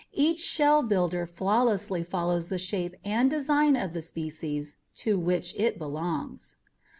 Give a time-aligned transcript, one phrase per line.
[0.15, 5.77] Each shell builder flawlessly follows the shape and design of the species to which it
[5.77, 6.55] belongs.